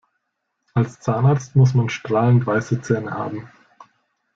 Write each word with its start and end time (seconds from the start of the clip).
Als 0.73 0.99
Zahnarzt 0.99 1.55
muss 1.55 1.75
man 1.75 1.87
strahlend 1.87 2.47
weiße 2.47 2.81
Zähne 2.81 3.11
haben. 3.11 3.47